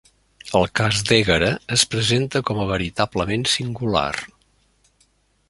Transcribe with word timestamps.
El 0.59 0.63
cas 0.77 1.01
d'Ègara 1.09 1.49
es 1.75 1.83
presenta 1.91 2.41
com 2.51 2.63
a 2.63 2.67
veritablement 2.73 3.47
singular. 3.53 4.09